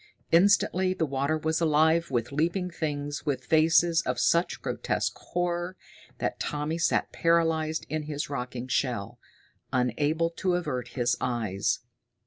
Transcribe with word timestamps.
Instantly 0.31 0.95
the 0.95 1.05
water 1.05 1.37
was 1.37 1.61
alive 1.61 2.09
with 2.09 2.31
leaping 2.31 2.71
things 2.71 3.23
with 3.23 3.43
faces 3.45 4.01
of 4.01 4.19
such 4.19 4.59
grotesque 4.59 5.15
horror 5.15 5.77
that 6.17 6.39
Tommy 6.39 6.79
sat 6.79 7.11
paralyzed 7.11 7.85
in 7.87 8.01
his 8.05 8.27
rocking 8.27 8.67
shell, 8.67 9.19
unable 9.71 10.31
to 10.31 10.55
avert 10.55 10.87
his 10.97 11.15
eyes. 11.21 11.81